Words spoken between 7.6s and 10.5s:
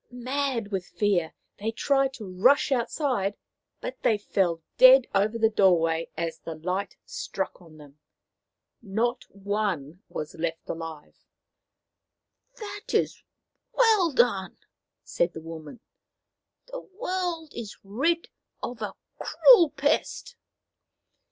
on them. Not one was